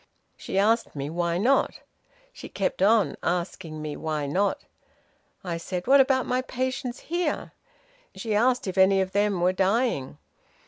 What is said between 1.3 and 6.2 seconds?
not. She kept on asking me why not. I said, What